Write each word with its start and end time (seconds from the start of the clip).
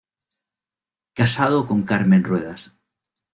Casado 1.13 1.67
con 1.67 1.83
Carmen 1.83 2.23
Ruedas. 2.23 2.61